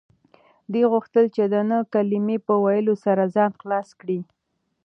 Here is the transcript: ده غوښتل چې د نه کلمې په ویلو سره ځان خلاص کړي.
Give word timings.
ده 0.71 0.81
غوښتل 0.91 1.25
چې 1.35 1.43
د 1.53 1.55
نه 1.69 1.77
کلمې 1.93 2.37
په 2.45 2.53
ویلو 2.65 2.93
سره 3.05 3.23
ځان 3.35 3.51
خلاص 3.61 3.89
کړي. 4.01 4.19